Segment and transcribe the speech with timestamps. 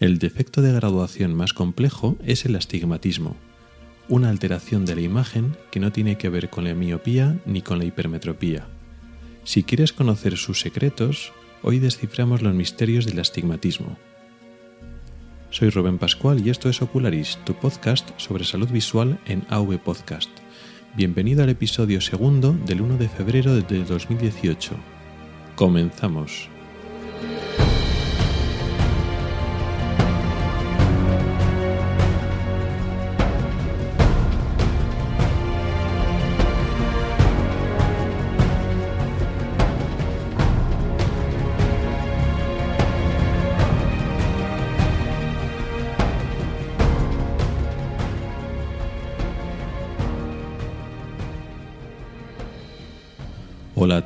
[0.00, 3.36] El defecto de graduación más complejo es el astigmatismo,
[4.08, 7.76] una alteración de la imagen que no tiene que ver con la miopía ni con
[7.76, 8.66] la hipermetropía.
[9.44, 13.98] Si quieres conocer sus secretos, hoy desciframos los misterios del astigmatismo.
[15.50, 20.30] Soy Rubén Pascual y esto es Ocularis, tu podcast sobre salud visual en AV Podcast.
[20.96, 24.72] Bienvenido al episodio segundo del 1 de febrero de 2018.
[25.56, 26.48] Comenzamos.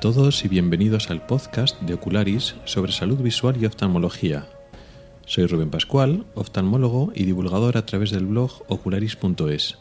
[0.04, 4.46] Todos y bienvenidos al podcast de Ocularis sobre salud visual y oftalmología.
[5.24, 9.78] Soy Rubén Pascual, oftalmólogo y divulgador a través del blog ocularis.es.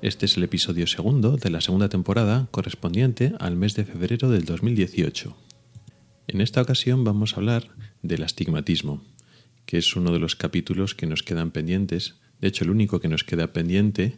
[0.00, 4.46] Este es el episodio segundo de la segunda temporada correspondiente al mes de febrero del
[4.46, 5.36] 2018.
[6.28, 7.68] En esta ocasión vamos a hablar
[8.00, 9.04] del astigmatismo,
[9.66, 13.08] que es uno de los capítulos que nos quedan pendientes, de hecho el único que
[13.08, 14.16] nos queda pendiente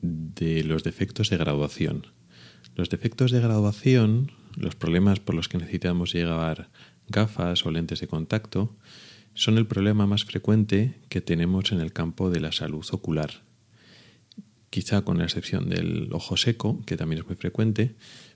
[0.00, 2.06] de los defectos de graduación.
[2.76, 6.68] Los defectos de graduación los problemas por los que necesitamos llevar
[7.08, 8.74] gafas o lentes de contacto
[9.34, 13.42] son el problema más frecuente que tenemos en el campo de la salud ocular.
[14.70, 17.94] Quizá con la excepción del ojo seco, que también es muy frecuente,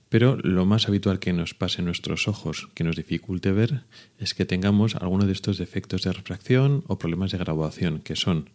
[0.09, 3.85] pero lo más habitual que nos pase en nuestros ojos, que nos dificulte ver,
[4.19, 8.51] es que tengamos alguno de estos defectos de refracción o problemas de graduación, que son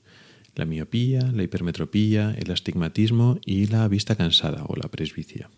[0.55, 5.49] la miopía, la hipermetropía, el astigmatismo y la vista cansada o la presbicia.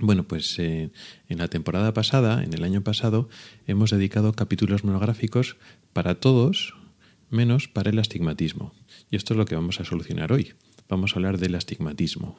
[0.00, 0.90] Bueno, pues eh,
[1.28, 3.28] en la temporada pasada, en el año pasado,
[3.66, 5.56] hemos dedicado capítulos monográficos
[5.92, 6.74] para todos,
[7.30, 8.72] menos para el astigmatismo.
[9.10, 10.54] Y esto es lo que vamos a solucionar hoy.
[10.88, 12.38] Vamos a hablar del astigmatismo.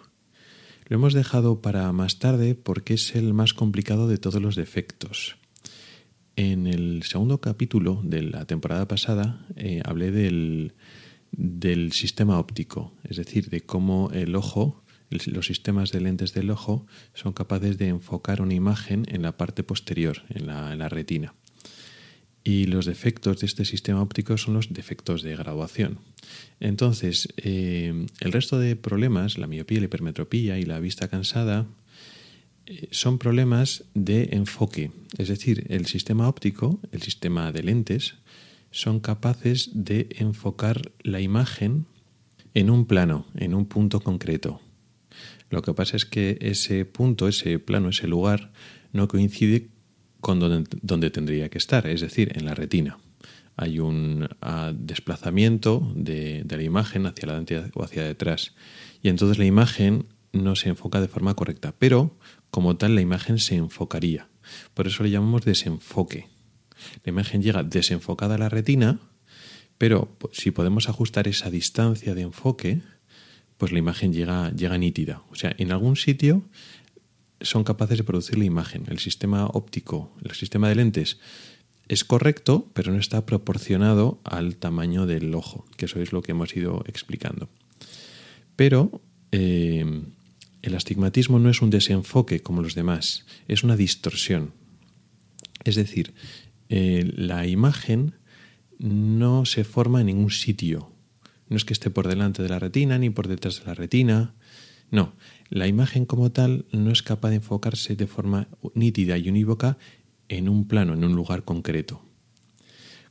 [0.88, 5.36] Lo hemos dejado para más tarde porque es el más complicado de todos los defectos.
[6.38, 10.74] En el segundo capítulo de la temporada pasada eh, hablé del,
[11.32, 16.86] del sistema óptico, es decir, de cómo el ojo los sistemas de lentes del ojo
[17.14, 21.34] son capaces de enfocar una imagen en la parte posterior, en la, retina.
[22.44, 26.00] Y los defectos de este sistema óptico son los defectos de graduación.
[26.60, 31.68] Entonces, eh, el resto de problemas, la miopía, la hipermetropía y la vista cansada,
[32.66, 34.92] eh, son problemas de enfoque.
[35.18, 38.16] Es decir, el sistema óptico, el sistema de lentes,
[38.72, 41.88] son capaces de enfocar la imagen
[42.54, 44.62] en un plano, en un punto concreto.
[45.50, 48.52] Lo que pasa es que ese punto, ese plano, ese lugar
[48.92, 49.70] no coincide
[50.22, 53.00] con donde, tendría que estar, es decir, en la retina.
[53.56, 58.54] Hay un ah, desplazamiento de, la imagen hacia adelante o hacia detrás.
[59.02, 62.18] Y entonces la imagen no se enfoca de forma correcta, pero
[62.52, 64.30] como tal la imagen se enfocaría.
[64.74, 66.28] Por eso le llamamos desenfoque.
[67.04, 69.00] La imagen llega desenfocada a la retina,
[69.78, 72.82] pero si podemos ajustar esa distancia de enfoque,
[73.60, 75.22] pues la imagen llega, llega nítida.
[75.30, 76.44] O sea, en algún sitio
[77.42, 78.86] son capaces de producir la imagen.
[78.88, 81.20] El sistema óptico, el sistema de lentes
[81.90, 86.32] es correcto, pero no está proporcionado al tamaño del ojo, que eso es lo que
[86.32, 87.50] hemos ido explicando.
[88.56, 89.02] Pero
[89.34, 90.04] eh,
[90.62, 94.54] el astigmatismo no es un desenfoque como los demás, es una distorsión.
[95.66, 96.14] Es decir,
[96.70, 98.14] eh, la imagen
[98.78, 100.94] no se forma en ningún sitio,
[101.50, 104.34] no es que esté por delante de la retina ni por detrás de la retina.
[104.92, 105.14] No,
[105.50, 109.78] la imagen como tal no es capaz de enfocarse de forma nítida y unívoca
[110.30, 112.02] en un plano, en un lugar concreto.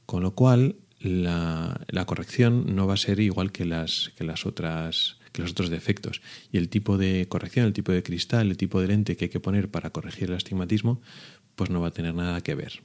[0.07, 5.19] Con lo cual, la, corrección no va a ser igual que, las, que, las otras,
[5.33, 6.23] que los otros defectos.
[6.51, 9.31] Y el tipo de corrección, el tipo de cristal, el tipo de lente que hay
[9.31, 11.01] que poner para corregir el astigmatismo,
[11.57, 12.81] pues no va a tener nada que ver.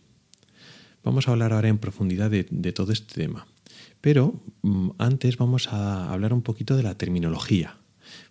[1.04, 3.48] Vamos a hablar ahora en profundidad de todo este tema.
[4.04, 7.78] Pero mm, antes vamos a hablar un poquito de la terminología,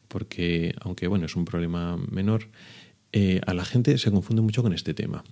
[0.06, 2.48] porque aunque bueno, es un problema menor,
[3.12, 5.24] eh, a la gente se confunde mucho con este tema.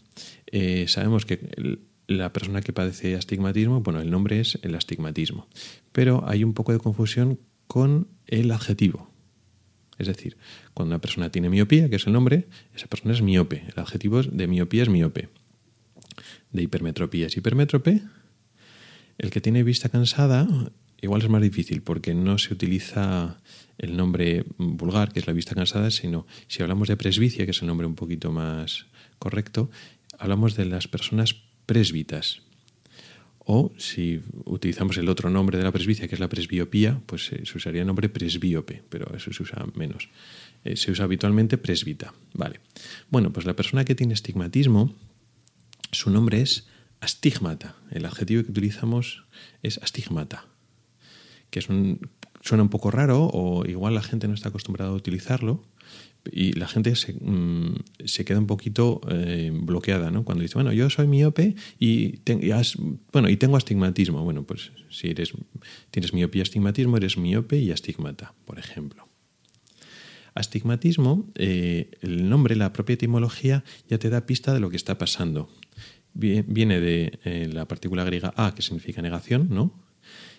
[0.47, 5.47] Eh, sabemos que la persona que padece astigmatismo, bueno, el nombre es el astigmatismo,
[5.93, 9.11] pero hay un poco de confusión con el adjetivo.
[9.99, 10.39] Es decir,
[10.73, 13.65] cuando una persona tiene miopía, que es el nombre, esa persona es miope.
[13.75, 15.29] El adjetivo de miopía es miope.
[16.53, 18.03] De hipermetropía es hipermétrope
[19.19, 20.49] el que tiene vista cansada
[21.01, 23.39] igual es más difícil porque no se utiliza
[23.79, 27.63] el nombre vulgar, que es la vista cansada, sino si hablamos de presbicia, que es
[27.63, 28.87] el nombre un poquito más
[29.19, 29.71] correcto,
[30.19, 31.35] hablamos de las personas
[31.67, 32.43] presbitas
[33.39, 37.57] O si utilizamos el otro nombre de la presbicia, que es la presbiopía, pues se
[37.57, 40.09] usaría el nombre presbíope, pero eso se usa menos.
[40.65, 42.13] Eh, se usa habitualmente presbita.
[42.35, 42.61] Vale.
[43.09, 44.95] Bueno, pues la persona que tiene estigmatismo,
[45.93, 46.67] su nombre es
[47.01, 47.77] astigmata.
[47.91, 49.25] El adjetivo que utilizamos
[49.63, 50.47] es astigmata,
[51.51, 52.11] que es un,
[52.43, 55.65] suena un poco raro o igual la gente no está acostumbrada a utilizarlo
[56.31, 57.77] y la gente se, mm,
[58.25, 60.25] queda un poquito eh, bloqueada ¿no?
[60.25, 62.21] cuando dice, bueno, yo soy miope y,
[63.13, 64.23] bueno, y tengo astigmatismo.
[64.23, 65.33] Bueno, pues si eres,
[65.91, 69.10] tienes miopía y astigmatismo, eres miope y astigmata, por ejemplo.
[70.35, 74.99] Astigmatismo, eh, el nombre, la propia etimología ya te da pista de lo que está
[74.99, 75.49] pasando.
[76.15, 79.73] Viene de eh, la partícula griega a, que significa negación, ¿no?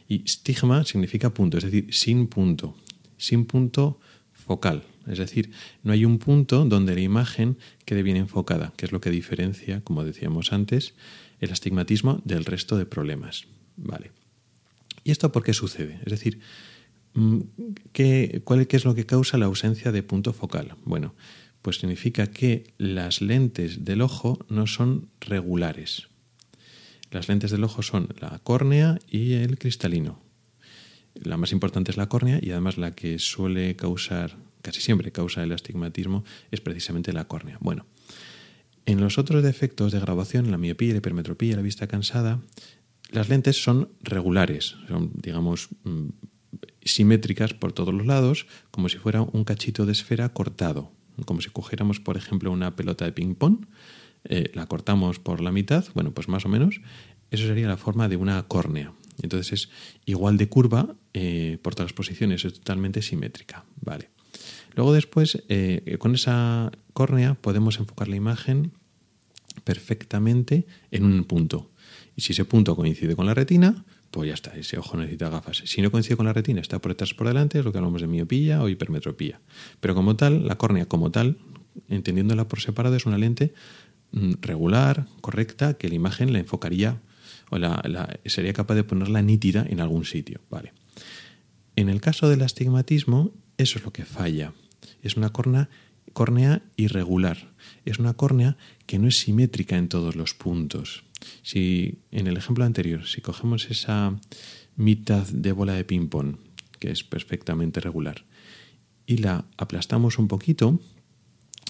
[0.07, 2.75] Y stigma significa punto, es decir, sin punto,
[3.17, 3.99] sin punto
[4.33, 4.83] focal.
[5.07, 5.51] Es decir,
[5.83, 9.81] no hay un punto donde la imagen quede bien enfocada, que es lo que diferencia,
[9.81, 10.93] como decíamos antes,
[11.39, 13.47] el astigmatismo del resto de problemas.
[13.77, 14.11] Vale.
[15.03, 15.99] ¿Y esto por qué sucede?
[16.05, 16.39] Es decir,
[17.91, 20.75] ¿qué, cuál, ¿qué es lo que causa la ausencia de punto focal?
[20.85, 21.13] Bueno,
[21.61, 26.07] pues significa que las lentes del ojo no son regulares.
[27.11, 30.19] Las lentes del ojo son la córnea y el cristalino.
[31.13, 35.43] La más importante es la córnea y además la que suele causar, casi siempre causa
[35.43, 37.57] el astigmatismo, es precisamente la córnea.
[37.59, 37.85] Bueno,
[38.85, 42.39] en los otros defectos de grabación, la miopía, la hipermetropía, la vista cansada,
[43.11, 46.07] las lentes son regulares, son, digamos, mm,
[46.83, 50.91] simétricas por todos los lados, como si fuera un cachito de esfera cortado,
[51.25, 53.65] como si cogiéramos, por ejemplo, una pelota de ping-pong,
[54.25, 56.81] eh, la cortamos por la mitad, bueno, pues más o menos,
[57.31, 58.93] eso sería la forma de una córnea.
[59.21, 59.69] Entonces es
[60.05, 63.65] igual de curva eh, por todas las posiciones, es totalmente simétrica.
[63.81, 64.09] Vale.
[64.75, 68.71] Luego después, eh, con esa córnea podemos enfocar la imagen
[69.63, 71.71] perfectamente en un punto.
[72.15, 75.63] Y si ese punto coincide con la retina, pues ya está, ese ojo necesita gafas.
[75.65, 78.01] Si no coincide con la retina, está por detrás por delante, es lo que hablamos
[78.01, 79.39] de miopía o hipermetropía.
[79.79, 81.37] Pero como tal, la córnea como tal,
[81.87, 83.53] entendiéndola por separado, es una lente
[84.11, 87.01] mm, regular, correcta, que la imagen la enfocaría
[87.49, 90.41] o la, sería capaz de ponerla nítida en algún sitio.
[90.49, 90.73] Vale.
[91.77, 94.53] En el caso del astigmatismo, eso es lo que falla.
[95.01, 95.69] Es una córnea,
[96.11, 97.53] córnea irregular.
[97.85, 101.03] Es una córnea que no es simétrica en todos los puntos.
[101.43, 104.17] Si en el ejemplo anterior, si cogemos esa
[104.75, 106.37] mitad de bola de ping-pong,
[106.79, 108.25] que es perfectamente regular,
[109.05, 110.79] y la aplastamos un poquito,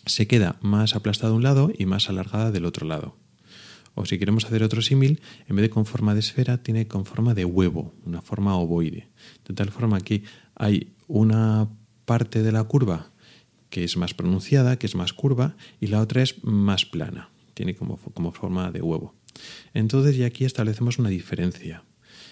[0.05, 3.17] se queda más aplastada de un lado y más alargada del otro lado.
[3.93, 7.05] O si queremos hacer otro símil, en vez de con forma de esfera, tiene con
[7.05, 9.09] forma de huevo, una forma ovoide.
[9.45, 10.23] De tal forma que
[10.55, 11.69] hay una
[12.05, 13.11] parte de la curva
[13.69, 17.73] que es más pronunciada, que es más curva, y la otra es más plana, tiene
[17.73, 19.15] como, como forma de huevo.
[19.73, 21.83] Entonces ya aquí establecemos una diferencia.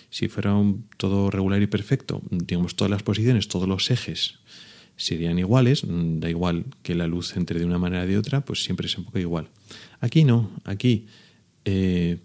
[0.09, 0.55] Si fuera
[0.97, 4.39] todo regular y perfecto, digamos todas las posiciones, todos los ejes
[4.95, 8.63] serían iguales, da igual que la luz entre de una manera o de otra, pues
[8.63, 9.47] siempre se enfoca igual.
[10.01, 11.07] Aquí no, aquí
[11.63, 12.17] eh,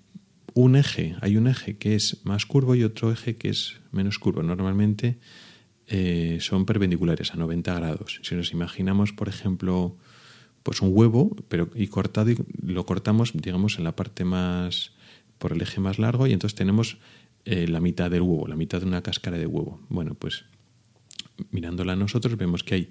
[0.55, 4.19] un eje, hay un eje que es más curvo y otro eje que es menos
[4.19, 4.43] curvo.
[4.43, 5.19] Normalmente
[5.87, 8.21] eh, son perpendiculares a 90 grados.
[8.23, 9.97] Si nos imaginamos, por ejemplo,
[10.65, 14.93] pues un huevo, pero y cortado y lo cortamos, digamos, en la parte más
[15.39, 16.97] por el eje más largo y entonces tenemos
[17.45, 19.79] eh, la mitad del huevo, la mitad de una cáscara de huevo.
[19.91, 20.47] Bueno, pues
[21.51, 22.91] mirándola nosotros vemos que hay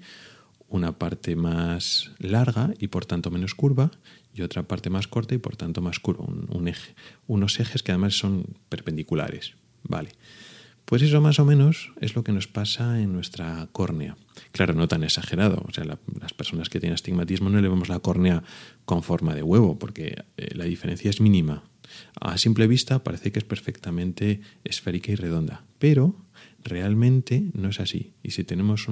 [0.68, 3.90] una parte más larga y por tanto menos curva
[4.32, 6.94] y otra parte más corta y por tanto más curva, un, eje,
[7.26, 9.54] unos ejes que además son perpendiculares.
[9.82, 10.10] Vale.
[10.84, 14.16] Pues eso más o menos es lo que nos pasa en nuestra córnea.
[14.52, 15.64] Claro, no tan exagerado.
[15.66, 18.42] O sea, las personas que tienen astigmatismo no le vemos la córnea
[18.84, 21.64] con forma de huevo, porque eh, la diferencia es mínima.
[22.20, 26.16] A simple vista parece que es perfectamente esférica y redonda, pero
[26.62, 28.12] realmente no es así.
[28.22, 28.86] Y si tenemos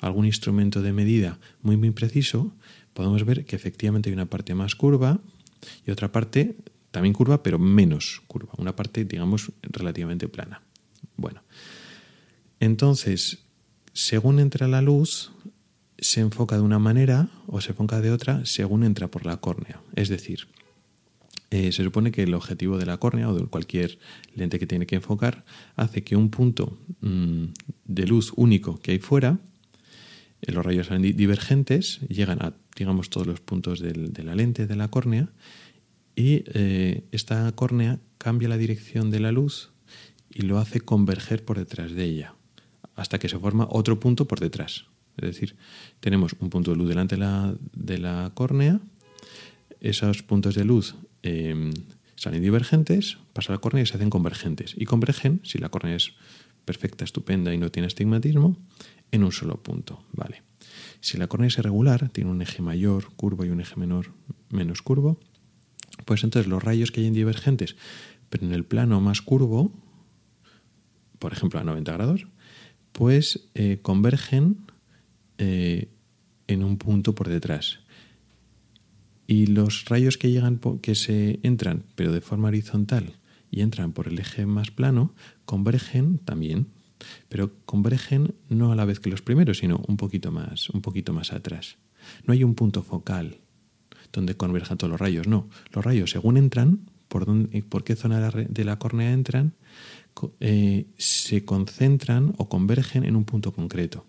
[0.00, 2.54] algún instrumento de medida muy, muy preciso,
[2.92, 5.20] podemos ver que efectivamente hay una parte más curva
[5.86, 6.56] y otra parte
[6.90, 8.52] también curva, pero menos curva.
[8.56, 10.62] Una parte, digamos, relativamente plana.
[11.16, 11.42] Bueno,
[12.60, 13.44] entonces,
[13.92, 15.32] según entra la luz,
[15.98, 19.80] se enfoca de una manera o se enfoca de otra según entra por la córnea.
[19.94, 20.48] Es decir,
[21.50, 23.98] eh, se supone que el objetivo de la córnea o de cualquier
[24.34, 25.44] lente que tiene que enfocar
[25.76, 27.44] hace que un punto mm,
[27.84, 29.38] de luz único que hay fuera,
[30.42, 34.88] eh, los rayos divergentes llegan a, digamos, todos los puntos de la lente de la
[34.88, 35.28] córnea
[36.16, 39.70] y eh, esta córnea cambia la dirección de la luz
[40.30, 42.34] y lo hace converger por detrás de ella,
[42.94, 44.86] hasta que se forma otro punto por detrás.
[45.16, 45.56] Es decir,
[46.00, 48.80] tenemos un punto de luz delante de la, de la córnea,
[49.80, 51.72] esos puntos de luz em,
[52.16, 54.74] Salen divergentes, pasa la córnea y se hacen convergentes.
[54.76, 56.14] Y convergen, si la córnea es
[56.64, 58.56] perfecta, estupenda y no tiene astigmatismo,
[59.12, 60.02] en un solo punto.
[60.12, 60.42] Vale.
[61.00, 64.12] Si la córnea es irregular, tiene un eje mayor curvo y un eje menor
[64.48, 65.20] menos curvo,
[66.06, 67.76] pues entonces los rayos que hay en divergentes,
[68.30, 69.70] pero en el plano más curvo,
[71.18, 72.26] por ejemplo a 90 grados,
[72.92, 74.58] pues eh, convergen
[75.38, 75.88] eh,
[76.46, 77.80] en un punto por detrás.
[79.26, 83.16] Y los rayos que llegan, que se entran, pero de forma horizontal,
[83.50, 86.68] y entran por el eje más plano, convergen también,
[87.28, 91.12] pero convergen no a la vez que los primeros, sino un poquito más, un poquito
[91.12, 91.76] más atrás.
[92.24, 93.40] No hay un punto focal
[94.12, 95.48] donde converjan todos los rayos, no.
[95.72, 99.54] Los rayos, según entran, por, dónde, por qué zona de la córnea entran,
[100.40, 104.06] eh, se concentran o convergen en un punto concreto.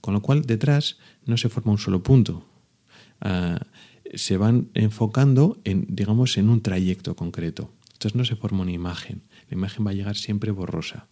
[0.00, 2.46] Con lo cual, detrás no se forma un solo punto.
[3.20, 3.60] Ah,
[4.14, 7.72] se van enfocando en, digamos, en un trayecto concreto.
[7.92, 9.22] Entonces no se forma una imagen.
[9.48, 11.06] La imagen va a llegar siempre borrosa.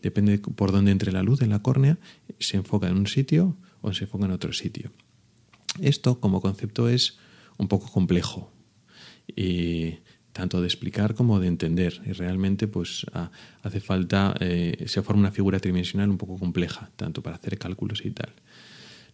[0.00, 1.98] Depende por dónde entre la luz en la córnea,
[2.38, 4.92] se enfoca en un sitio o se enfoca en otro sitio.
[5.80, 7.18] Esto como concepto es
[7.58, 8.52] un poco complejo.
[10.32, 12.00] Tanto de explicar como de entender.
[12.06, 13.06] Y realmente pues
[13.62, 18.04] hace falta, eh, se forma una figura tridimensional un poco compleja, tanto para hacer cálculos
[18.04, 18.32] y tal.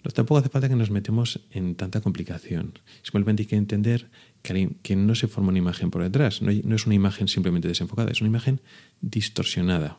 [0.04, 2.78] No, tampoco hace falta que nos metemos en tanta complicación.
[3.02, 4.08] Simplemente hay que entender
[4.42, 8.12] que, no se forma una imagen por detrás, no, no, es una imagen simplemente desenfocada,
[8.12, 8.60] es una imagen
[9.00, 9.98] distorsionada,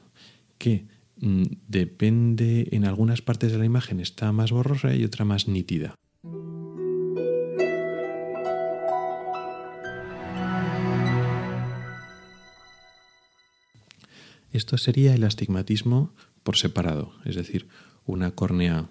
[0.58, 0.86] que
[1.20, 5.99] mm, depende, en algunas partes de la imagen está más borrosa y otra más nítida.
[14.52, 16.14] Esto sería el astigmatismo
[16.44, 17.68] por separado, es decir,
[18.06, 18.90] una córnea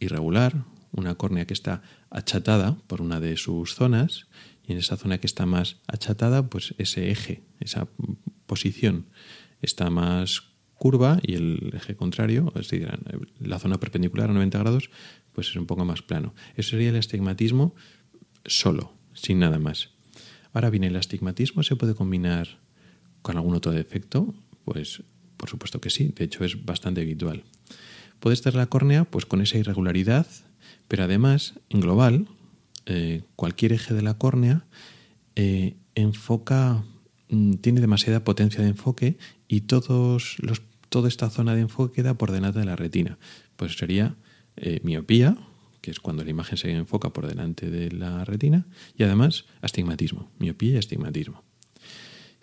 [0.00, 4.28] irregular, una córnea que está achatada por una de sus zonas
[4.66, 7.88] y en esa zona que está más achatada, pues ese eje, esa
[8.46, 9.06] posición
[9.60, 10.42] está más
[10.74, 12.88] curva y el eje contrario, es decir,
[13.38, 14.90] la zona perpendicular a 90 grados,
[15.32, 16.34] pues es un poco más plano.
[16.56, 17.74] Eso sería el astigmatismo
[18.44, 19.90] solo, sin nada más.
[20.52, 22.60] Ahora bien, el astigmatismo se puede combinar
[23.22, 24.34] con algún otro defecto.
[24.64, 25.02] Pues
[25.36, 27.44] por supuesto que sí, de hecho es bastante habitual.
[28.20, 30.26] Puede estar la córnea pues con esa irregularidad,
[30.88, 32.28] pero además, en global,
[32.86, 34.64] eh, cualquier eje de la córnea
[35.36, 36.84] eh, enfoca,
[37.28, 39.18] mm, tiene demasiada potencia de enfoque
[39.48, 43.18] y todos los, toda esta zona de enfoque queda por delante de la retina.
[43.56, 44.14] Pues sería
[44.56, 45.36] eh, miopía,
[45.82, 48.66] que es cuando la imagen se enfoca por delante de la retina,
[48.96, 51.43] y además astigmatismo, miopía y astigmatismo.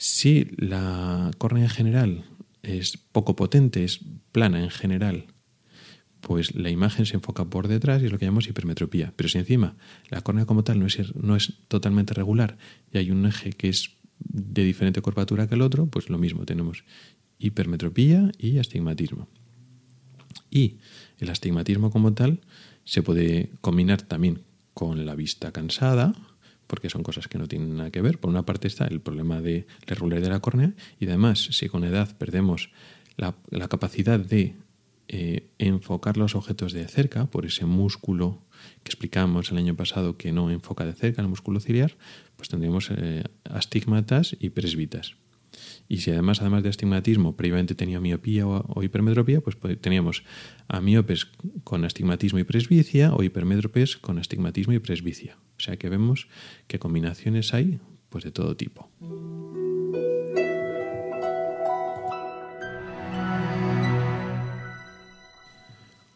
[0.01, 2.25] Si la córnea en general
[2.63, 3.99] es poco potente, es
[4.31, 5.27] plana en general,
[6.21, 9.13] pues la imagen se enfoca por detrás y es lo que llamamos hipermetropía.
[9.15, 9.75] Pero si encima
[10.09, 12.57] la córnea como tal no es, no es totalmente regular
[12.91, 16.45] y hay un eje que es de diferente curvatura que el otro, pues lo mismo,
[16.45, 16.83] tenemos
[17.37, 19.27] hipermetropía y astigmatismo.
[20.49, 20.77] Y
[21.19, 22.41] el astigmatismo como tal
[22.85, 24.41] se puede combinar también
[24.73, 26.15] con la vista cansada,
[26.71, 28.17] porque son cosas que no tienen nada que ver.
[28.17, 31.67] Por una parte está el problema de la irregularidad de la córnea y además si
[31.67, 32.69] con edad perdemos
[33.17, 33.35] la,
[33.67, 34.55] capacidad de
[35.09, 38.41] eh, enfocar los objetos de cerca por ese músculo
[38.83, 41.97] que explicamos el año pasado que no enfoca de cerca el músculo ciliar,
[42.37, 45.15] pues tendríamos eh, astigmatas y presbitas.
[45.91, 50.23] Y si además, además de astigmatismo, previamente tenía miopía o, hipermetropía, pues, pues teníamos
[50.69, 51.25] a miopes
[51.65, 55.35] con astigmatismo y presbicia o hipermétropes con astigmatismo y presbicia.
[55.57, 56.29] O sea que vemos
[56.67, 58.89] qué combinaciones hay pues de todo tipo.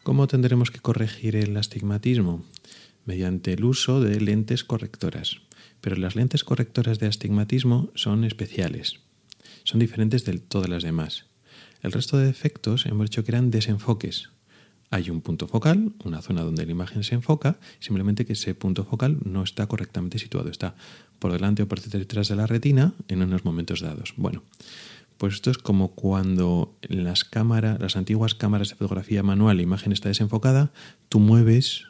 [0.02, 2.46] ¿Cómo tendremos que corregir el astigmatismo?
[3.04, 5.42] Mediante el uso de lentes correctoras.
[5.82, 9.05] Pero las lentes correctoras de astigmatismo son especiales.
[9.66, 11.26] Son diferentes de todas las demás.
[11.82, 14.30] El resto de efectos hemos dicho que eran desenfoques,
[14.90, 18.84] hay un punto focal, una zona donde la imagen se enfoca, simplemente que ese punto
[18.84, 20.76] focal no está correctamente situado, está
[21.18, 24.14] por delante o por detrás de la retina en unos momentos dados.
[24.16, 24.44] Bueno,
[25.18, 29.90] pues esto es como cuando las cámaras, las antiguas cámaras de fotografía manual, la imagen
[29.90, 30.70] está desenfocada,
[31.08, 31.86] tú mueves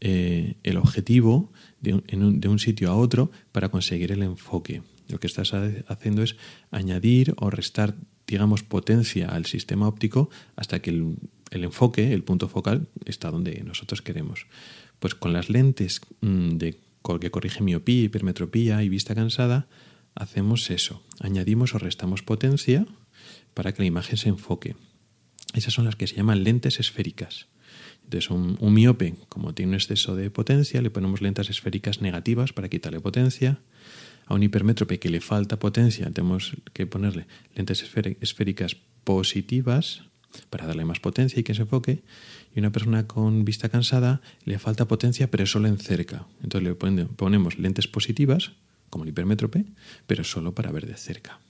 [0.00, 4.82] eh, el objetivo de un sitio a otro para conseguir el enfoque.
[5.08, 6.36] Lo que estás haciendo es
[6.70, 7.94] añadir o restar,
[8.26, 14.02] digamos, potencia al sistema óptico hasta que el enfoque, el punto focal, está donde nosotros
[14.02, 14.46] queremos.
[14.98, 16.78] Pues con las lentes mm, de,
[17.20, 19.66] que corrige miopía, hipermetropía y vista cansada,
[20.14, 21.02] hacemos eso.
[21.20, 22.86] Añadimos o restamos potencia
[23.54, 24.76] para que la imagen se enfoque.
[25.54, 27.46] Esas son las que se llaman lentes esféricas.
[28.04, 32.52] Entonces, un, un, miope, como tiene un exceso de potencia, le ponemos lentes esféricas negativas
[32.52, 33.60] para quitarle potencia.
[34.28, 40.02] A un hipermétrope que le falta potencia, tenemos que ponerle lentes esféricas positivas
[40.50, 42.02] para darle más potencia y que se enfoque.
[42.54, 46.26] Y una persona con vista cansada le falta potencia, pero solo en cerca.
[46.42, 48.52] Entonces le ponemos lentes positivas,
[48.90, 49.64] como el hipermétrope,
[50.06, 51.40] pero solo para ver de cerca.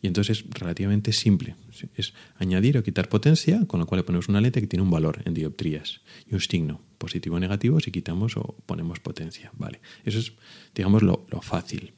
[0.00, 1.56] Y entonces es relativamente simple.
[1.96, 4.90] Es añadir o quitar potencia, con lo cual le ponemos una lente que tiene un
[4.90, 6.00] valor en dioptrías
[6.30, 9.50] y un signo positivo o negativo si quitamos o ponemos potencia.
[9.58, 10.32] Vale, eso es,
[10.74, 11.92] digamos, lo, lo fácil.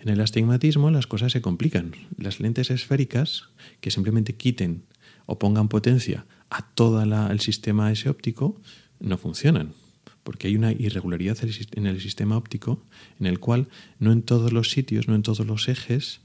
[0.00, 1.92] En el astigmatismo las cosas se complican.
[2.16, 3.44] Las lentes esféricas
[3.80, 4.84] que simplemente quiten
[5.26, 8.60] o pongan potencia a todo el sistema ese óptico
[8.98, 9.74] no funcionan
[10.22, 11.38] porque hay una irregularidad
[11.72, 12.82] en el sistema óptico
[13.18, 16.20] en el cual no en todos los sitios, no en todos los ejes,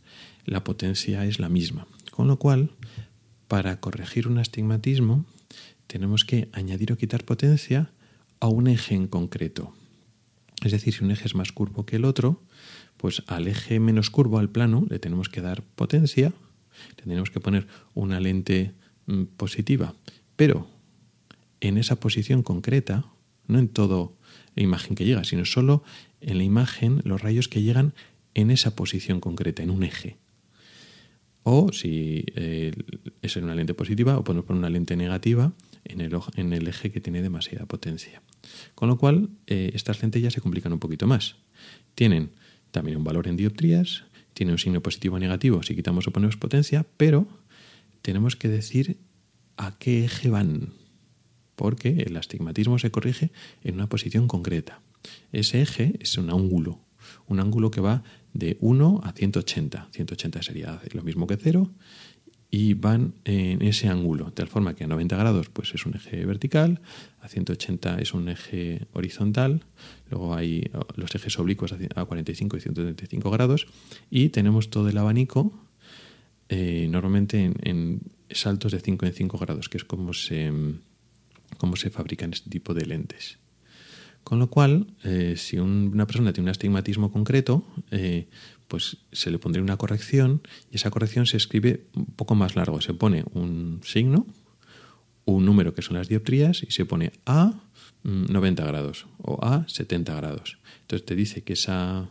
[0.46, 1.88] la potencia es la misma.
[2.12, 2.72] Con lo cual,
[3.48, 5.26] para corregir un astigmatismo,
[5.88, 7.92] tenemos que añadir o quitar potencia
[8.40, 9.74] a un eje en concreto.
[10.66, 12.42] Es decir, si un eje es más curvo que el otro,
[12.98, 16.34] pues al eje menos curvo, al plano, le tenemos que dar potencia,
[16.96, 18.72] tenemos que poner una lente
[19.06, 19.94] mm, positiva,
[20.36, 20.68] pero
[21.62, 23.06] en esa posición concreta,
[23.48, 24.10] no en toda
[24.56, 25.84] la imagen que llega, sino solo
[26.20, 27.94] en la imagen, los rayos que llegan
[28.34, 30.18] en esa posición concreta, en un eje.
[31.44, 32.74] O si eh,
[33.22, 35.54] es en una lente positiva, o podemos poner una lente negativa
[35.86, 38.22] en el, en el eje que tiene demasiada potencia.
[38.76, 41.38] Con lo cual, eh, estas lentes ya se complican un poquito más.
[41.96, 42.32] Tienen
[42.72, 46.38] también un valor en dioptrías, tienen un signo positivo o negativo si quitamos o ponemos
[46.38, 47.28] potencia, pero
[48.02, 48.98] tenemos que decir
[49.58, 50.74] a qué eje van,
[51.56, 53.32] porque el astigmatismo se corrige
[53.64, 54.82] en una posición concreta.
[55.32, 56.80] Ese eje es un ángulo,
[57.28, 59.88] un ángulo que va de 1 a 180.
[59.92, 61.72] 180 sería lo mismo que 0
[62.56, 65.96] y van en ese ángulo, de tal forma que a 90 grados pues es un
[65.96, 66.80] eje vertical,
[67.20, 69.66] a 180 es un eje horizontal,
[70.10, 73.68] luego hay los ejes oblicuos a 45 y 135 grados
[74.10, 75.52] y tenemos todo el abanico
[76.48, 80.50] eh, normalmente en, saltos de 5 en 5 grados, que es como se,
[81.58, 83.38] como se fabrican este tipo de lentes.
[84.24, 88.28] Con lo cual, eh, si una persona tiene un astigmatismo concreto, eh,
[88.68, 92.82] pues se le pondría una corrección y esa corrección se escribe un poco más largo.
[92.82, 94.26] Se pone un signo,
[95.26, 97.54] un número que son las dioptrías y se pone a
[98.04, 100.58] 90 mm, grados o a 70 grados.
[100.82, 102.10] Entonces te dice que esa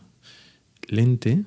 [0.87, 1.43] lente,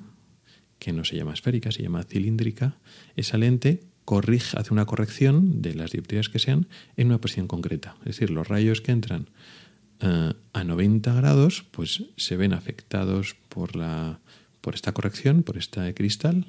[0.79, 2.77] que no se llama esférica, se llama cilíndrica,
[3.15, 6.67] esa lente corrige, hace una corrección de las dioptrías que sean
[6.97, 7.95] en una posición concreta.
[7.99, 9.29] Es decir, los rayos que entran
[9.99, 14.19] eh, a 90 grados, pues se ven afectados por, la,
[14.61, 16.45] por esta corrección, por este cristal,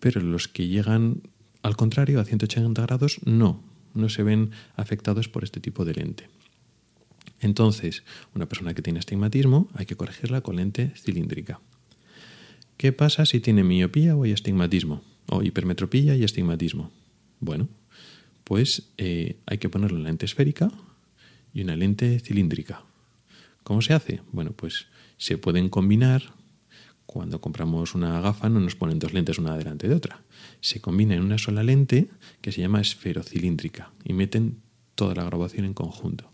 [0.00, 1.22] pero los que llegan
[1.62, 3.62] al contrario, a 180 grados, no,
[3.94, 6.28] no se ven afectados por este tipo de lente.
[7.40, 11.60] Entonces, una persona que tiene astigmatismo hay que corregirla con lente cilíndrica.
[12.76, 15.02] ¿Qué pasa si tiene miopía o astigmatismo?
[15.26, 16.90] O hipermetropía y astigmatismo.
[17.40, 17.68] Bueno,
[18.44, 20.70] pues eh, hay que ponerle lente esférica
[21.52, 22.82] y una lente cilíndrica.
[23.62, 24.22] ¿Cómo se hace?
[24.32, 26.22] Bueno, pues se pueden combinar.
[27.08, 30.20] Cuando compramos una gafa no nos ponen dos lentes una delante de otra.
[30.60, 32.10] Se combina en una sola lente
[32.42, 34.60] que se llama esferocilíndrica y meten
[34.94, 36.30] toda la grabación en conjunto.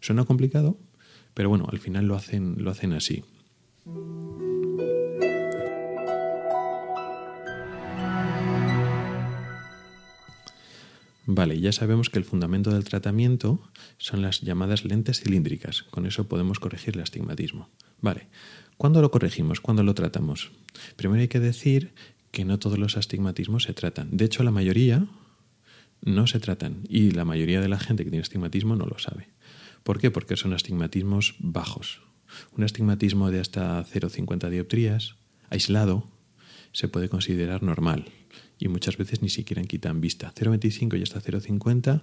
[0.00, 0.78] Suena complicado,
[1.34, 3.22] pero bueno, al final lo hacen, lo hacen así.
[11.26, 13.60] Vale, ya sabemos que el fundamento del tratamiento
[13.98, 15.82] son las llamadas lentes cilíndricas.
[15.82, 17.68] Con eso podemos corregir el astigmatismo.
[18.00, 18.26] Vale,
[18.82, 19.60] ¿cuándo lo corregimos?
[19.60, 20.50] ¿Cuándo lo tratamos?
[20.96, 21.92] Primero hay que decir
[22.32, 24.08] que no todos los astigmatismos se tratan.
[24.10, 25.06] De hecho, la mayoría
[26.00, 29.28] no se tratan y la mayoría de la gente que tiene astigmatismo no lo sabe.
[29.84, 30.10] ¿Por qué?
[30.10, 32.00] Porque son astigmatismos bajos.
[32.56, 35.14] Un astigmatismo de hasta 0,50 dioptrías,
[35.48, 36.08] aislado,
[36.72, 38.06] se puede considerar normal
[38.58, 40.32] y muchas veces ni siquiera quitan vista.
[40.34, 42.02] 0,25 y hasta 0,50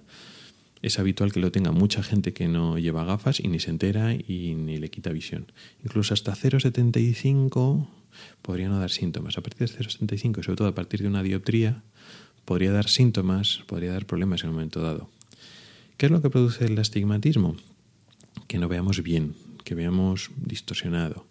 [0.82, 4.14] es habitual que lo tenga mucha gente que no lleva gafas y ni se entera
[4.14, 5.52] y ni le quita visión.
[5.84, 7.86] Incluso hasta 0,75
[8.42, 9.36] podría no dar síntomas.
[9.38, 11.82] A partir de 0,75 y sobre todo a partir de una dioptría
[12.44, 15.10] podría dar síntomas, podría dar problemas en un momento dado.
[15.96, 17.56] ¿Qué es lo que produce el astigmatismo?
[18.48, 21.26] Que no veamos bien, que veamos distorsionado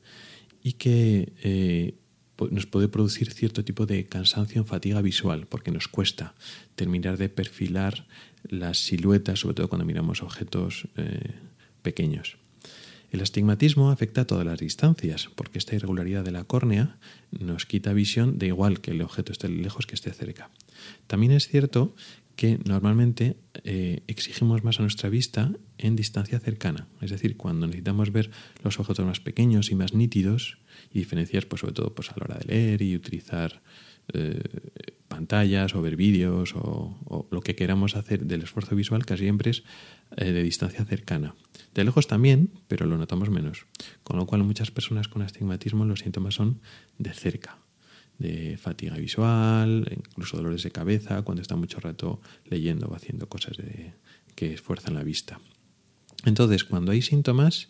[0.61, 1.95] y que eh,
[2.51, 6.33] nos puede producir cierto tipo de cansancio en fatiga visual, porque nos cuesta
[6.75, 8.05] terminar de perfilar
[8.43, 11.33] las siluetas, sobre todo cuando miramos objetos eh,
[11.81, 12.37] pequeños.
[13.11, 16.97] El astigmatismo afecta a todas las distancias, porque esta irregularidad de la córnea
[17.31, 20.51] nos quita visión de igual que el objeto esté lejos que esté cerca.
[21.07, 21.95] También es cierto
[22.35, 28.13] que normalmente eh, exigimos más a nuestra vista en distancia cercana, es decir, cuando necesitamos
[28.13, 28.31] ver
[28.63, 30.57] los objetos más pequeños y más nítidos,
[30.91, 33.61] y diferencias, pues sobre todo pues, a la hora de leer y utilizar
[34.13, 34.41] eh,
[35.07, 39.63] pantallas o ver vídeos o, lo que queramos hacer del esfuerzo visual casi siempre es
[40.17, 41.35] eh, de distancia cercana.
[41.73, 43.65] De lejos también, pero lo notamos menos.
[44.03, 46.61] Con lo cual muchas personas con astigmatismo los síntomas son
[46.97, 47.57] de cerca,
[48.17, 53.57] de fatiga visual, incluso dolores de cabeza cuando está mucho rato leyendo o haciendo cosas
[54.35, 55.39] que esfuerzan la vista.
[56.25, 57.69] Entonces, cuando hay síntomas,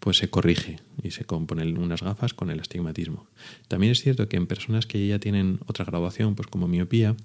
[0.00, 3.26] pues se corrige y se componen unas gafas con el astigmatismo.
[3.68, 7.16] También es cierto que en personas que ya tienen otra graduación, pues como miopía,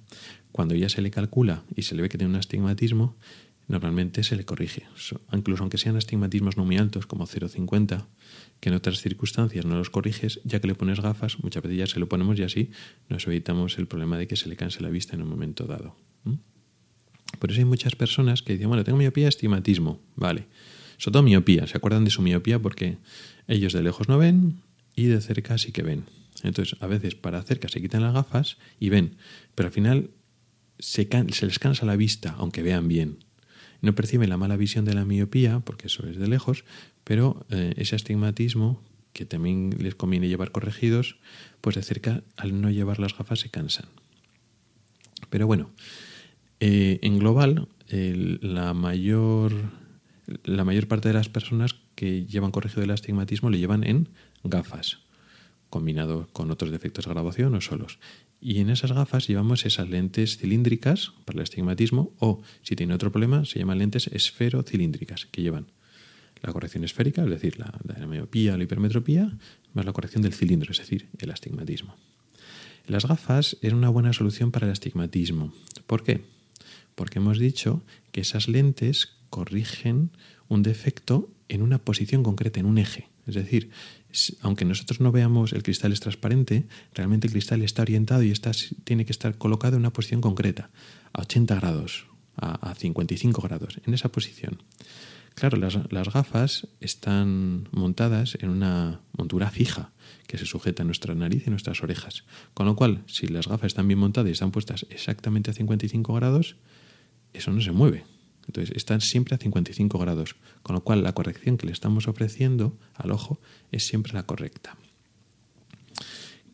[0.52, 3.16] cuando ya se le calcula y se le ve que tiene un astigmatismo,
[3.68, 4.84] normalmente se le corrige.
[5.32, 8.06] Incluso aunque sean astigmatismos no muy altos, como 0,50,
[8.60, 11.88] que en otras circunstancias no los corriges, ya que le pones gafas, muchas veces ya
[11.88, 12.72] se lo ponemos y así
[13.10, 15.96] nos evitamos el problema de que se le canse la vista en un momento dado.
[17.40, 20.48] Por eso hay muchas personas que dicen, bueno, tengo miopía, astigmatismo, vale.
[20.98, 22.98] Sobre todo miopía, se acuerdan de su miopía porque
[23.48, 24.62] ellos de lejos no ven
[24.96, 26.06] y de cerca sí que ven.
[26.44, 29.18] Entonces, a veces para cerca se quitan las gafas y ven,
[29.56, 30.10] pero al final
[30.80, 33.18] se, se les cansa la vista, aunque vean bien.
[33.82, 36.64] No perciben la mala visión de la miopía, porque eso es de lejos,
[37.04, 38.82] pero eh, ese astigmatismo,
[39.14, 41.18] que también les conviene llevar corregidos,
[41.62, 43.86] pues de cerca, al no llevar las gafas, se cansan.
[45.30, 45.72] Pero bueno,
[46.60, 49.54] eh, en global, la, mayor,
[50.44, 54.10] la mayor parte de las personas que llevan corregido el astigmatismo lo llevan en
[54.44, 55.00] gafas,
[55.70, 58.00] combinado con otros defectos de graduación o solos.
[58.42, 63.12] Y en esas gafas llevamos esas lentes cilíndricas para el astigmatismo o, si tiene otro
[63.12, 65.68] problema, se llaman lentes esferocilíndricas, que llevan
[66.42, 69.38] la corrección esférica, es decir, la, la miopía o la hipermetropía,
[69.74, 71.96] más la corrección del cilindro, es decir, el astigmatismo.
[72.88, 75.54] Las gafas es una buena solución para el astigmatismo.
[75.88, 76.24] ¿Por qué?
[76.94, 80.12] Porque hemos dicho que esas lentes corrigen
[80.48, 83.10] un defecto en una posición concreta, en un eje.
[83.28, 83.70] Es decir,
[84.40, 88.52] aunque nosotros no veamos el cristal es transparente, realmente el cristal está orientado y está,
[88.86, 90.70] tiene que estar colocado en una posición concreta,
[91.12, 94.64] a 80 grados, a, 55 grados, en esa posición.
[95.34, 99.92] Claro, las, las, gafas están montadas en una montura fija
[100.28, 102.24] que se sujeta a nuestra nariz y nuestras orejas.
[102.54, 106.14] Con lo cual, si las gafas están bien montadas y están puestas exactamente a 55
[106.14, 106.56] grados,
[107.34, 108.15] eso no se mueve.
[108.48, 112.78] Entonces están siempre a 55 grados, con lo cual la corrección que le estamos ofreciendo
[112.94, 113.40] al ojo
[113.72, 114.78] es siempre la correcta.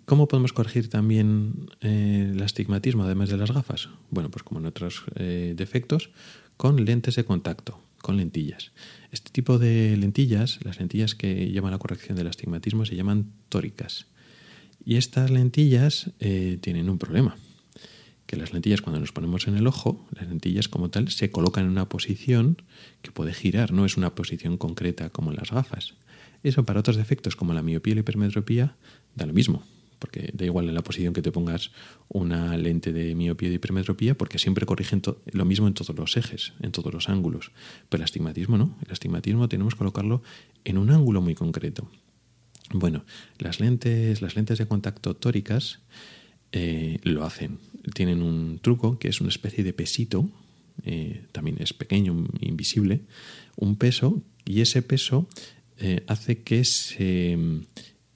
[0.06, 3.90] ¿Cómo podemos corregir también eh, el astigmatismo además de las gafas?
[4.10, 6.10] Bueno, pues como en otros eh, defectos,
[6.58, 8.72] con lentes de contacto, con lentillas.
[9.12, 14.08] Este tipo de lentillas, las lentillas que llevan la corrección del astigmatismo, se llaman tóricas.
[14.84, 17.38] Y estas lentillas eh, tienen un problema
[18.32, 21.66] que las lentillas cuando nos ponemos en el ojo, las lentillas como tal se colocan
[21.66, 22.62] en una posición
[23.02, 25.96] que puede girar, no es una posición concreta como en las gafas.
[26.42, 28.78] Eso para otros defectos como la miopía y la hipermetropía
[29.18, 29.64] da lo mismo,
[30.00, 31.72] porque da igual en la posición que te pongas
[32.08, 35.02] una lente de miopía y hipermetropía, porque siempre corrigen
[35.34, 37.52] lo mismo en todos los ejes, en todos los ángulos.
[37.90, 40.24] Pero el astigmatismo no, el astigmatismo tenemos que colocarlo
[40.64, 41.92] en un ángulo muy concreto.
[42.74, 43.04] Bueno,
[43.40, 45.80] las lentes, las lentes de contacto tóricas
[46.54, 47.60] eh, lo hacen.
[47.94, 50.30] Tienen un truco que es una especie de pesito,
[50.84, 53.02] eh, también es pequeño, invisible,
[53.56, 55.28] un peso, y ese peso
[55.78, 57.38] eh, hace que se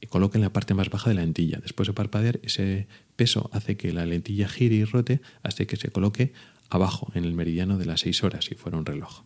[0.09, 1.59] coloque en la parte más baja de la lentilla.
[1.61, 5.89] Después de parpadear, ese peso hace que la lentilla gire y rote hasta que se
[5.89, 6.31] coloque
[6.69, 9.23] abajo, en el meridiano de las 6 horas, si fuera un reloj.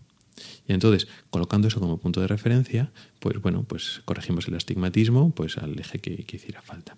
[0.67, 5.58] Y entonces, colocando eso como punto de referencia, pues bueno, pues corregimos el astigmatismo pues
[5.58, 6.95] al eje que hiciera falta.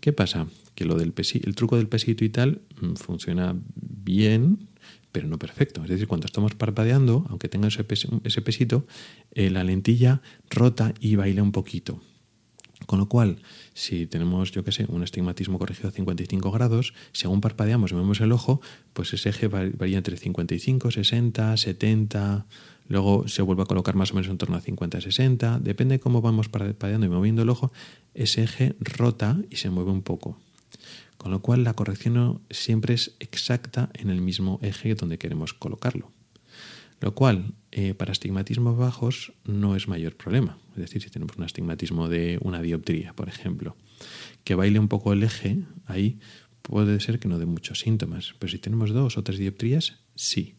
[0.00, 0.46] ¿Qué pasa?
[0.74, 4.68] Que lo del el truco del pesito y tal mm, funciona bien,
[5.12, 5.82] pero no perfecto.
[5.82, 7.84] Es decir, cuando estamos parpadeando, aunque tenga ese,
[8.42, 8.86] pesito,
[9.32, 12.00] eh, la lentilla rota y baila un poquito.
[12.86, 13.38] Con lo cual,
[13.74, 18.20] si tenemos, yo qué sé, un estigmatismo corregido a 55 grados, según parpadeamos y vemos
[18.20, 18.60] el ojo,
[18.92, 22.46] pues ese eje varía entre 55, 60, 70,
[22.88, 26.22] luego se vuelve a colocar más o menos en torno a 50-60, depende de cómo
[26.22, 27.72] vamos parpadeando y moviendo el ojo,
[28.14, 30.38] ese eje rota y se mueve un poco.
[31.18, 36.12] Con lo cual la corrección siempre es exacta en el mismo eje donde queremos colocarlo.
[37.00, 40.58] Lo cual, eh, para astigmatismos bajos no es mayor problema.
[40.72, 43.76] Es decir, si tenemos un astigmatismo de una dioptría, por ejemplo,
[44.44, 46.18] que baile un poco el eje, ahí
[46.62, 48.34] puede ser que no dé muchos síntomas.
[48.38, 50.58] Pero si tenemos dos o tres dioptrías, sí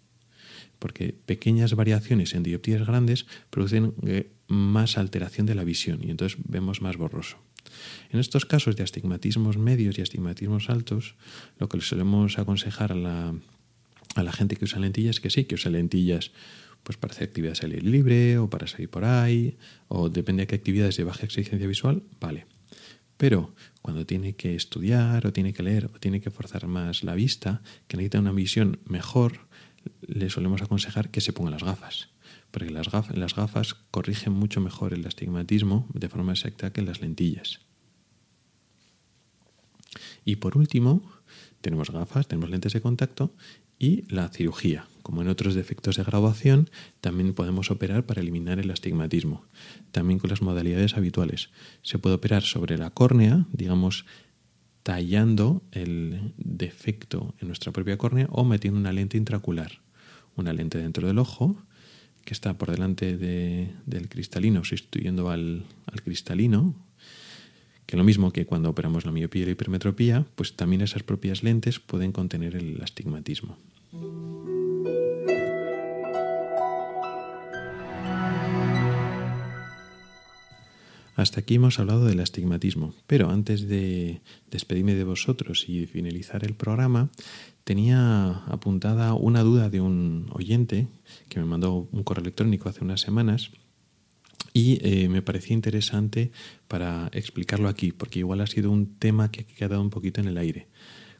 [0.80, 6.40] porque pequeñas variaciones en dioptrías grandes producen eh, más alteración de la visión y entonces
[6.48, 7.38] vemos más borroso.
[8.10, 11.16] En estos casos de astigmatismos medios y astigmatismos altos,
[11.60, 13.36] lo que le solemos aconsejar a la,
[14.20, 16.32] a la gente que usa lentillas que sí, que use lentillas
[16.84, 20.48] pues para hacer actividades al aire libre o para salir por ahí, o depende de
[20.48, 22.46] qué actividades de baja exigencia visual, vale.
[23.18, 27.16] Pero cuando tiene que estudiar o tiene que leer o tiene que forzar más la
[27.16, 29.50] vista, que necesita una visión mejor,
[30.08, 32.10] le solemos aconsejar que se ponga las gafas.
[32.52, 37.02] Porque las gafas, las gafas corrigen mucho mejor el astigmatismo de forma exacta que las
[37.02, 37.60] lentillas.
[40.26, 41.02] Y por último,
[41.62, 43.34] tenemos gafas, tenemos lentes de contacto
[43.80, 44.86] y la cirugía.
[45.02, 46.70] Como en otros defectos de graduación,
[47.02, 49.46] también podemos operar para eliminar el astigmatismo,
[49.92, 51.50] también con las modalidades habituales.
[51.82, 54.06] Se puede operar sobre la córnea, digamos,
[54.84, 59.80] tallando el defecto en nuestra propia córnea o metiendo una lente intracular,
[60.36, 61.56] una lente dentro del ojo
[62.26, 66.76] que está por delante del cristalino, sustituyendo al, al cristalino,
[67.90, 71.42] que lo mismo que cuando operamos la miopía y la hipermetropía, pues también esas propias
[71.42, 73.58] lentes pueden contener el astigmatismo.
[81.16, 84.22] Hasta aquí hemos hablado del astigmatismo, pero antes de
[84.52, 87.10] despedirme de vosotros y finalizar el programa,
[87.64, 90.86] tenía apuntada una duda de un oyente
[91.28, 93.50] que me mandó un correo electrónico hace unas semanas
[94.54, 96.32] y eh, me parecía interesante
[96.68, 100.28] para explicarlo aquí, porque igual ha sido un tema que ha quedado un poquito en
[100.28, 100.68] el aire.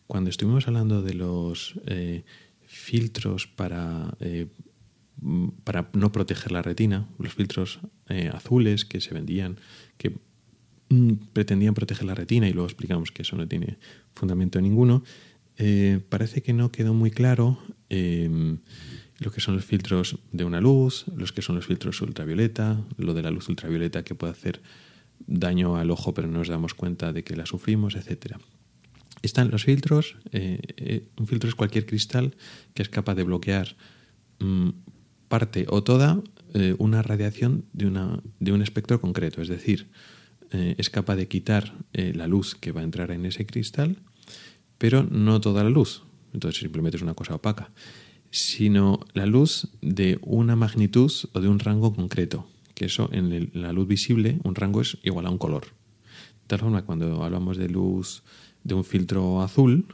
[0.08, 2.24] Cuando estuvimos hablando de los eh,
[2.66, 4.48] filtros para, eh,
[5.64, 7.80] para no proteger la retina, los filtros
[8.34, 9.58] azules que se vendían,
[9.98, 10.14] que
[10.90, 13.78] mm, pretendían proteger la retina y luego explicamos que eso no tiene
[14.16, 15.04] fundamento ninguno,
[16.08, 17.60] parece que no quedó muy claro
[19.20, 23.14] lo que son los filtros de una luz, los que son los filtros ultravioleta, lo
[23.14, 24.62] de la luz ultravioleta que puede hacer
[25.28, 28.38] daño al ojo pero no nos damos cuenta de que la sufrimos, etc.
[29.22, 32.36] Están los filtros, eh, eh, un filtro es cualquier cristal
[32.74, 33.76] que es capaz de bloquear
[34.40, 34.70] mm,
[35.28, 36.22] parte o toda
[36.54, 39.90] eh, una radiación de, una, de un espectro concreto, es decir,
[40.52, 43.98] es capaz de quitar la luz que va a entrar en ese cristal,
[44.80, 46.02] pero no toda la luz,
[46.34, 47.70] entonces simplemente es una cosa opaca
[48.32, 53.74] sino la luz de una magnitud o de un rango concreto, que eso en la
[53.74, 55.66] luz visible, un rango es igual a un color.
[55.66, 58.24] De tal forma, cuando hablamos de luz
[58.64, 59.86] de un filtro azul,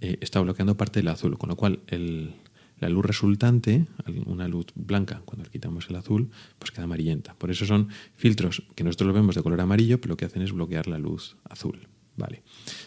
[0.00, 1.80] eh, está bloqueando parte del azul, con lo cual
[2.78, 3.86] la luz resultante,
[4.26, 7.34] una luz blanca, cuando quitamos el azul, pues queda amarillenta.
[7.34, 10.42] Por eso son filtros que nosotros lo vemos de color amarillo, pero lo que hacen
[10.42, 11.88] es bloquear la luz azul.
[12.18, 12.42] Vale.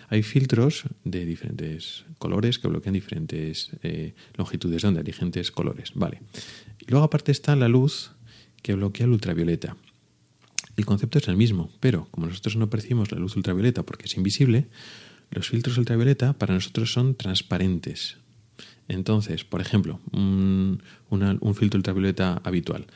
[0.10, 5.94] Hay filtros de diferentes colores que bloquean diferentes eh, longitudes de onda, diferentes colores.
[5.96, 6.22] Vale.
[6.80, 8.12] Y luego aparte está la luz
[8.62, 9.78] que bloquea el ultravioleta.
[10.76, 14.18] El concepto es el mismo, pero como nosotros no percibimos la luz ultravioleta porque es
[14.18, 14.68] invisible,
[15.32, 18.18] los filtros ultravioleta para nosotros son transparentes.
[18.90, 20.82] Entonces, por ejemplo, un
[21.56, 22.88] filtro ultravioleta habitual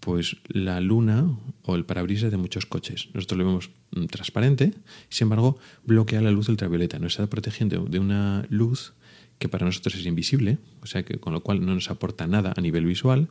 [0.00, 3.08] pues la luna o el parabrisas de muchos coches.
[3.14, 4.74] Nosotros lo vemos mm, transparente,
[5.08, 6.98] sin embargo, bloquea la luz ultravioleta.
[6.98, 8.94] Nos está protegiendo de una luz
[9.38, 12.52] que para nosotros es invisible, o sea que con lo cual no nos aporta nada
[12.56, 13.28] a nivel visual,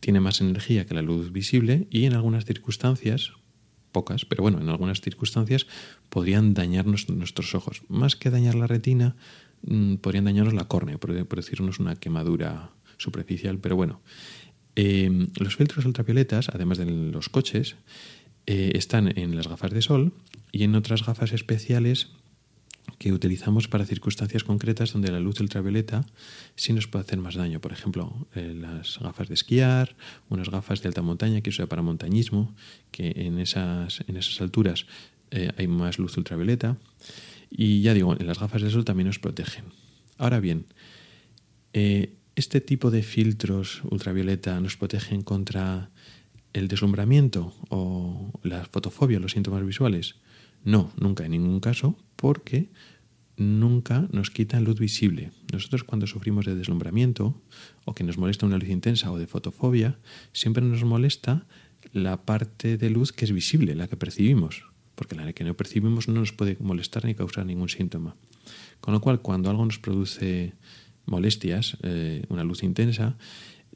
[0.00, 3.32] tiene más energía que la luz visible y en algunas circunstancias,
[3.92, 5.66] pocas, pero bueno, en algunas circunstancias
[6.08, 7.82] podrían dañarnos nuestros ojos.
[7.88, 9.16] Más que dañar la retina,
[9.62, 14.00] mm, podrían dañarnos la córnea, producirnos una quemadura superficial, pero bueno,
[14.76, 17.76] Em, los filtros ultravioletas, además de los coches,
[18.46, 20.12] eh, están en las gafas de sol
[20.52, 22.08] y en otras gafas especiales
[22.98, 26.04] que utilizamos para circunstancias concretas donde la luz ultravioleta
[26.56, 27.60] sí nos puede hacer más daño.
[27.60, 29.96] Por ejemplo, eh, las gafas de esquiar,
[30.28, 32.54] unas gafas de alta montaña que usa para montañismo,
[32.90, 34.86] que en esas, en esas alturas
[35.30, 36.76] eh, hay más luz ultravioleta.
[37.50, 39.64] Y ya digo, en las gafas de sol también nos protegen.
[40.18, 40.66] Ahora bien,
[42.40, 45.90] ¿Este tipo de filtros ultravioleta nos protegen contra
[46.54, 50.14] el deslumbramiento o la fotofobia, los síntomas visuales?
[50.64, 52.70] No, nunca en ningún caso, porque
[53.36, 55.32] nunca nos quitan luz visible.
[55.52, 57.38] Nosotros cuando sufrimos de deslumbramiento
[57.84, 59.98] o que nos molesta una luz intensa o de fotofobia,
[60.32, 61.46] siempre nos molesta
[61.92, 66.08] la parte de luz que es visible, la que percibimos, porque la que no percibimos
[66.08, 68.16] no nos puede molestar ni causar ningún síntoma.
[68.80, 70.54] Con lo cual, cuando algo nos produce
[71.06, 73.16] molestias, eh, una luz intensa,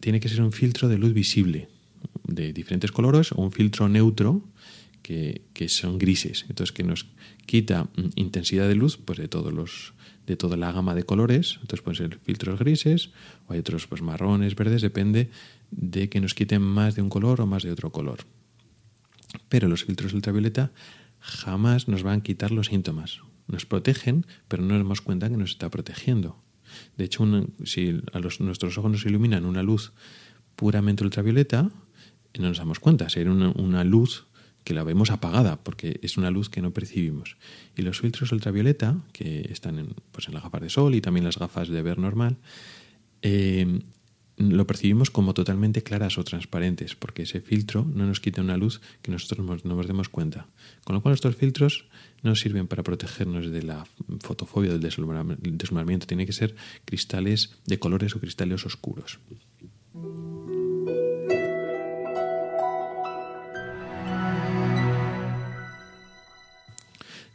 [0.00, 1.68] tiene que ser un filtro de luz visible
[2.24, 4.42] de diferentes colores o un filtro neutro
[5.02, 6.46] que, son grises.
[6.48, 7.06] Entonces, que nos
[7.46, 9.92] quita mm, intensidad de luz pues, de, todos los,
[10.26, 11.58] de toda la gama de colores.
[11.60, 13.10] Entonces, pueden ser filtros grises
[13.46, 15.30] o hay otros pues, marrones, verdes, depende
[15.70, 18.20] de que nos quiten más de un color o más de otro color.
[19.48, 20.72] Pero los filtros ultravioleta
[21.20, 23.20] jamás nos van a quitar los síntomas.
[23.46, 26.43] Nos protegen, pero no nos damos cuenta que nos está protegiendo.
[26.96, 27.24] De hecho,
[27.64, 29.92] si a nuestros ojos nos iluminan una luz
[30.56, 33.08] puramente ultravioleta, no nos damos cuenta.
[33.08, 34.26] Sería una, una luz
[34.64, 37.36] que la vemos apagada porque es una luz que no percibimos.
[37.76, 41.24] Y los filtros ultravioleta, que están en, pues en las gafas de sol y también
[41.24, 42.38] las gafas de ver normal,
[43.22, 43.80] eh,
[44.36, 48.80] lo percibimos como totalmente claras o transparentes, porque ese filtro no nos quita una luz
[49.02, 50.46] que nosotros no nos demos cuenta.
[50.84, 51.86] Con lo cual estos filtros
[52.22, 53.86] no sirven para protegernos de la
[54.20, 56.06] fotofobia, del deslumbramiento.
[56.06, 59.18] Tiene que ser cristales de colores o cristales oscuros.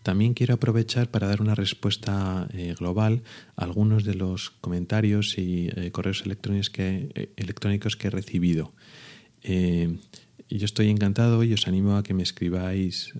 [0.09, 3.21] También quiero aprovechar para dar una respuesta eh, global
[3.55, 8.73] a algunos de los comentarios y eh, correos electrónicos que, eh, electrónicos que he recibido.
[9.43, 13.13] yo estoy encantado y os animo a que me escribáis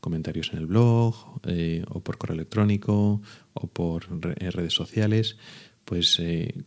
[0.00, 1.14] comentarios en el blog
[1.90, 3.20] o por correo electrónico
[3.52, 4.08] o por
[4.40, 5.36] redes sociales
[5.84, 6.18] pues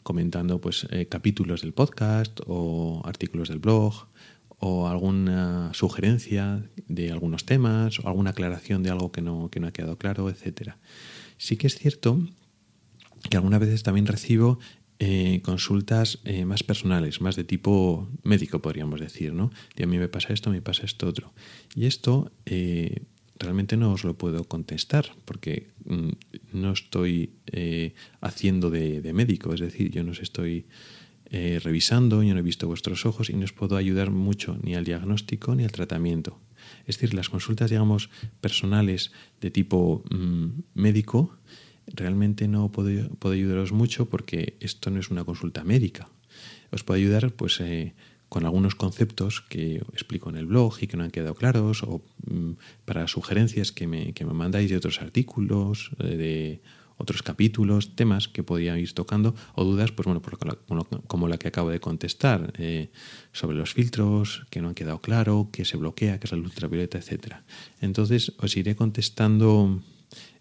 [0.04, 4.10] comentando pues capítulos del podcast o artículos del blog
[4.60, 9.68] o alguna sugerencia de algunos temas o alguna aclaración de algo que no, que no
[9.68, 10.78] ha quedado claro, etcétera.
[11.38, 12.20] Sí que es cierto
[13.30, 14.60] que algunas veces también recibo
[15.02, 19.50] eh, consultas eh, más personales, más de tipo médico, podríamos decir, ¿no?
[19.78, 21.32] De a mí me pasa esto, me pasa esto otro.
[21.74, 23.04] Y esto eh,
[23.40, 26.10] realmente no os lo puedo contestar porque mm,
[26.52, 27.32] no estoy
[28.20, 30.66] haciendo de, de, médico, es decir, yo no estoy
[31.32, 34.76] eh, revisando, yo no he visto vuestros ojos y no os puedo ayudar mucho ni
[34.76, 36.40] al diagnóstico ni al tratamiento.
[36.86, 38.10] Es decir, las consultas, digamos,
[38.42, 41.38] personales de tipo mm, médico,
[41.88, 46.10] realmente no puedo, ayudaros mucho porque esto no es una consulta médica.
[46.72, 47.94] Os puedo ayudar, pues, eh,
[48.28, 52.04] con algunos conceptos que explico en el blog y que no han quedado claros, o
[52.28, 52.52] mm,
[52.86, 56.62] para sugerencias que me, que me mandáis de otros artículos, eh, de
[57.00, 60.22] otros capítulos, temas que podía ir tocando o dudas, pues bueno,
[61.08, 62.92] como la que acabo de contestar eh,
[63.32, 66.48] sobre los filtros, que no han quedado claro, que se bloquea, que es la luz
[66.48, 67.44] ultravioleta, etcétera.
[67.82, 69.82] Entonces os iré contestando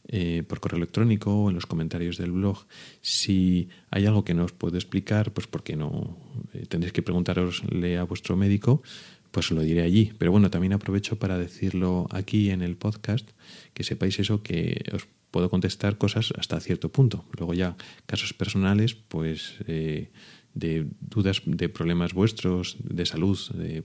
[0.08, 2.66] eh, por correo electrónico o en los comentarios del blog.
[3.02, 6.18] Si hay algo que no os puedo explicar, pues porque no
[6.54, 8.82] eh, tendréis que preguntarosle a vuestro médico,
[9.30, 10.12] pues lo diré allí.
[10.18, 13.28] Pero bueno, también aprovecho para decirlo aquí en el podcast,
[13.74, 17.24] que sepáis eso, que os puedo contestar cosas hasta cierto punto.
[17.36, 20.10] Luego ya casos personales, pues eh,
[20.54, 23.82] de dudas de problemas vuestros, de salud de,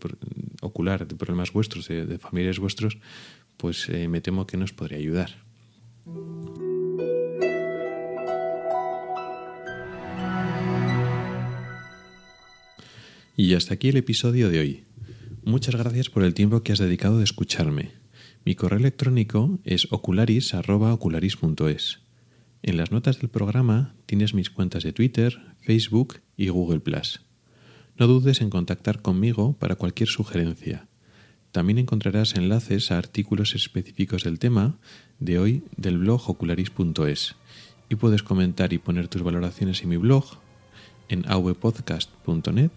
[0.62, 2.98] ocular, de problemas vuestros, de, familiares vuestros,
[3.58, 5.44] pues eh, me temo que nos podría ayudar.
[13.36, 14.84] Y hasta aquí el episodio de hoy.
[15.44, 18.03] Muchas gracias por el tiempo que has dedicado de escucharme.
[18.46, 22.00] Mi correo electrónico es ocularis.ocularis.es.
[22.62, 26.84] En las notas del programa tienes mis cuentas de Twitter, Facebook y Google⁇
[27.98, 30.90] No dudes en contactar conmigo para cualquier sugerencia.
[31.52, 34.78] También encontrarás enlaces a artículos específicos del tema
[35.20, 37.36] de hoy del blog ocularis.es
[37.90, 40.26] y puedes comentar y poner tus valoraciones en mi blog
[41.10, 42.72] en avpodcast.net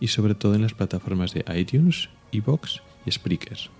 [0.00, 3.79] y sobre todo en las plataformas de iTunes, iBox y Spreaker.